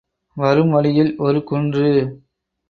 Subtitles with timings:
[0.37, 1.91] வரும் வழியில் ஒரு குன்று.